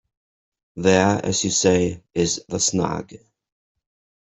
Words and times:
There, 0.75 1.23
as 1.23 1.43
you 1.43 1.51
say, 1.51 2.01
is 2.15 2.43
the 2.49 2.59
snag. 2.59 3.19